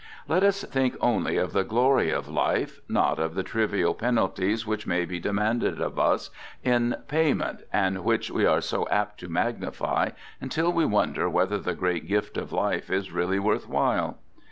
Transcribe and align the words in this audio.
Let 0.27 0.41
us 0.41 0.63
think 0.63 0.95
only 0.99 1.37
of 1.37 1.53
the 1.53 1.63
glory 1.63 2.09
of 2.09 2.27
life; 2.27 2.81
not 2.89 3.19
of 3.19 3.35
the 3.35 3.43
trivial 3.43 3.93
penalties 3.93 4.65
which 4.65 4.87
may 4.87 5.05
be 5.05 5.19
demanded 5.19 5.79
of 5.79 5.99
us 5.99 6.31
in. 6.63 6.95
payment, 7.07 7.65
and 7.71 8.03
which 8.03 8.31
we 8.31 8.43
are 8.47 8.61
so 8.61 8.89
apt 8.89 9.19
to 9.19 9.29
magnify 9.29 10.09
until 10.41 10.73
we 10.73 10.85
wonder 10.87 11.29
whether 11.29 11.59
the 11.59 11.75
great 11.75 12.07
gift 12.07 12.35
of 12.35 12.51
life 12.51 12.89
is 12.89 13.11
really 13.11 13.37
worth 13.37 13.69
while. 13.69 14.17